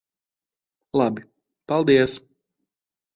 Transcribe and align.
Labi. 1.01 1.23
Paldies. 1.73 2.17